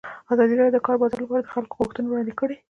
[0.33, 2.55] ازادي راډیو د د کار بازار لپاره د خلکو غوښتنې وړاندې کړي.